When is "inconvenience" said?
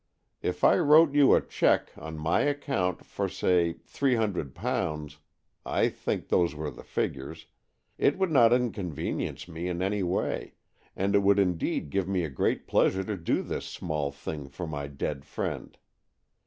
8.51-9.47